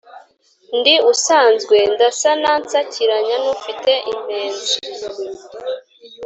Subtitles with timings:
[0.77, 4.75] Ndi usanzwe ndasana nsakiranya, n’ufite impenzi,